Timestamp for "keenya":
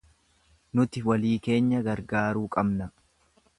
1.49-1.83